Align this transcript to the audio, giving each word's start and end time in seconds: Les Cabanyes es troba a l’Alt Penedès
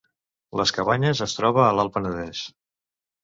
Les 0.59 0.71
Cabanyes 0.77 1.19
es 1.25 1.37
troba 1.41 1.61
a 1.65 1.75
l’Alt 1.81 1.95
Penedès 1.99 2.41